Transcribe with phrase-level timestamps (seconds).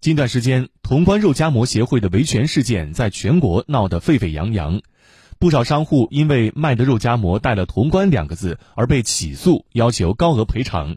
[0.00, 4.80] 近段时间，潼关肉夹馍协会的维权事件在全国闹得沸沸扬扬，
[5.38, 10.96] 不少商户因为卖的肉夹馍带了“潼关”两个字而被起诉，要求高额赔偿。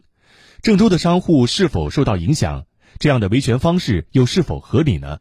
[0.62, 2.64] 郑州的商户是否受到影响？
[2.98, 5.18] 这样的维权方式又是否合理呢？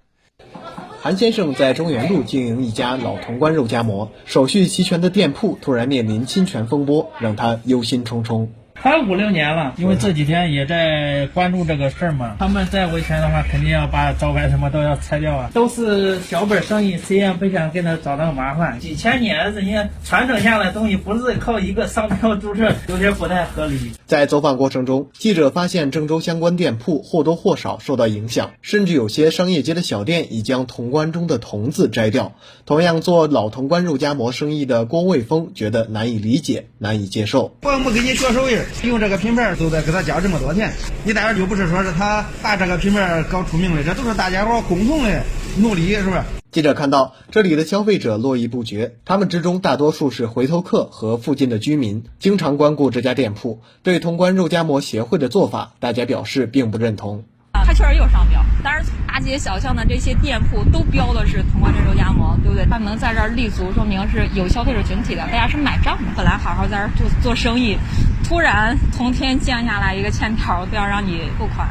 [1.02, 8.48] 韩先生在中原路经营一家老潼关肉夹馍，手续齐全的店铺突然面临侵权风波，让他忧心忡忡。
[8.84, 12.36] 快五六年了，因为这几天也在关注这个事儿嘛。
[12.38, 15.50] 他们再维权的话，肯定要把招牌什么都要拆掉啊。
[15.54, 18.78] 都是小本生意，谁也不想给他找那个麻烦。
[18.82, 23.94] 几千年这些传承下来的东西，不是靠一个商标注册，有点不太合理。
[24.06, 32.34] 在走访过程中，记者发现郑州相关店铺或多或少受到影响，甚至有些商业街的小店已将潼关中的“潼”字摘掉。
[32.66, 37.56] 同样做老潼关肉夹馍生意的郭卫峰觉得难以理解，难以接受。
[37.62, 38.58] 我没给你做手艺。
[38.82, 40.72] 用这个品牌都得给他交这么多钱，
[41.04, 45.24] 你当然就不是说是他把这个品牌搞出名的，这都是大家伙共同的
[45.58, 46.22] 努力，是不是？
[46.52, 53.62] 记者看到这里的消费者络绎不绝，他们之中大多数是回头客和附近的居民，经常光顾这家店铺。
[53.82, 57.24] 对潼关肉夹馍协会的做法，大家表示并不认同。
[57.54, 62.66] 啊它确实有商标，但是大街小巷的这些店铺都标的是潼关镇肉夹馍，对不对？
[62.66, 66.04] 它能在这儿立足，说明是有消费者群体的，大家是买账的。
[66.16, 67.78] 本来好好在这儿做做生意，
[68.24, 71.68] 突然从天降下来一个欠条，都要让你付款，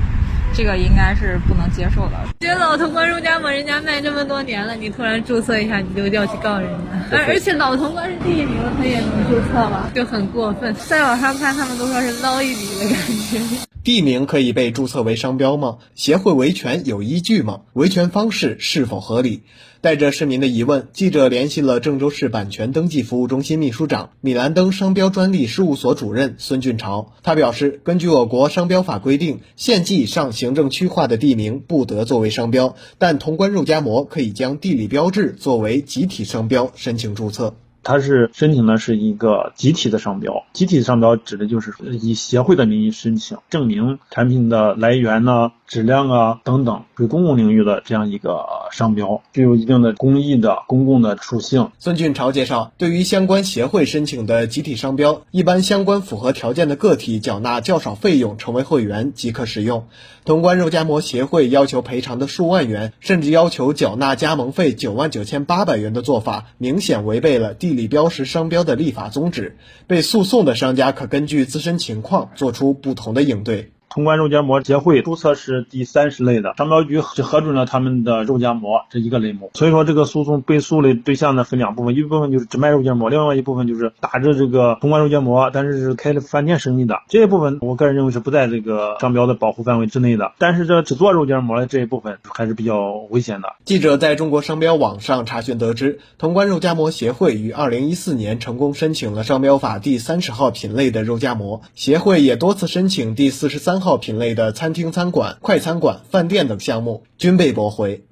[0.54, 2.16] 这个应该是不能接受的。
[2.40, 6.70] 觉得老潼关肉夹馍人家卖这么多年了，你突然注册一下，你就要去告人
[7.10, 9.88] 家，而 而且老潼关是第一名，他也能注册吗？
[9.94, 10.74] 就很过分。
[10.86, 12.98] 在网上看，他们都说是捞一笔的感
[13.30, 13.71] 觉。
[13.84, 15.78] 地名可以被注册为商标吗？
[15.96, 17.62] 协会维权有依据吗？
[17.72, 19.40] 维权方式是否合理？
[19.80, 27.12] 带着市民的疑问，记者联系了郑州市版权登记服务中心秘书长、米兰登商标专利事务所主任孙俊朝。
[27.24, 37.56] 他表示，根据我国商标法规定，县级以上行政区划的地名不得作为商标，但潼关肉夹馍可以将地理标志作为集体商标申请注册。
[37.82, 51.70] 它是申请的是一个集体的商标，集体商标指的就是以协会的名义申请，证明产品的来源呢、质量啊等等，对公共领域的这样一个商标，具有一定的公益的公共的属性。
[51.78, 59.88] 孙俊朝介绍，对于相关协会申请的集体商标，一般相关符合条件的个体缴纳较少费用成为会员即可使用。
[60.24, 67.72] 潼关肉夹馍协会要求赔偿的数万元，甚至要求缴纳加盟费九万九千八百元的做法，明显违背了地。
[67.72, 69.56] 地理标识商标的立法宗旨，
[69.86, 73.71] 被诉讼的商家可根据自身情况做出不同的应对。
[73.94, 79.50] 潼关肉夹馍协会注册是第三十类的，商标局就核准了他们的肉夹馍这一个类目。
[79.52, 90.32] 所以说，这个诉讼被诉的对象呢分两部分，一部分就是只卖肉夹馍，另外一部分就是打着这个潼关肉夹馍，但是是开了饭店生意的这一部分，我个人认为是不在这个商标的保护范围之内的。
[90.38, 93.56] 但是这只做肉夹馍的这一部分还是比较危险的。
[93.66, 108.04] 记者在中国商标网上查询得知，潼关肉夹馍协会于二零一四年成功申请了商标法第三十号品类的肉夹馍，协会也多次申请第四十三号品类的餐厅餐馆、快餐馆、饭店等项目均被驳回。